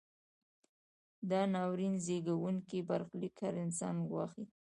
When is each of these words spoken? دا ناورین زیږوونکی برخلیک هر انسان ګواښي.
دا 1.29 1.41
ناورین 1.53 1.95
زیږوونکی 2.05 2.79
برخلیک 2.89 3.35
هر 3.43 3.53
انسان 3.65 3.95
ګواښي. 4.09 4.45